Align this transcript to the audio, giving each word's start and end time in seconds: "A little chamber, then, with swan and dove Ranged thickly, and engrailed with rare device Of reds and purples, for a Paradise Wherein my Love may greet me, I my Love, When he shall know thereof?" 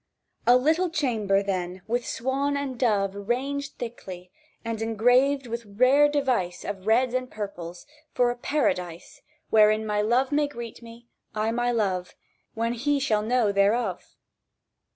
"A 0.47 0.57
little 0.57 0.89
chamber, 0.89 1.43
then, 1.43 1.83
with 1.85 2.07
swan 2.07 2.57
and 2.57 2.75
dove 2.79 3.13
Ranged 3.13 3.77
thickly, 3.77 4.31
and 4.65 4.79
engrailed 4.81 5.45
with 5.45 5.63
rare 5.63 6.09
device 6.09 6.65
Of 6.65 6.87
reds 6.87 7.13
and 7.13 7.29
purples, 7.29 7.85
for 8.11 8.31
a 8.31 8.35
Paradise 8.35 9.21
Wherein 9.51 9.85
my 9.85 10.01
Love 10.01 10.31
may 10.31 10.47
greet 10.47 10.81
me, 10.81 11.05
I 11.35 11.51
my 11.51 11.69
Love, 11.71 12.15
When 12.55 12.73
he 12.73 12.99
shall 12.99 13.21
know 13.21 13.51
thereof?" 13.51 14.15